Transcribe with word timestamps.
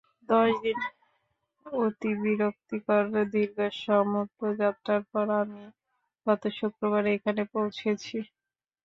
দশ 0.29 0.51
দিন 0.63 0.79
অতি 1.65 2.11
বিরক্তিকর 2.21 3.03
দীর্ঘ 3.33 3.57
সমুদ্রযাত্রার 3.81 5.01
পর 5.11 5.25
আমি 5.41 5.63
গত 6.27 6.43
শুক্রবার 6.57 7.03
এখানে 7.15 7.41
পৌঁছেছি। 7.53 8.17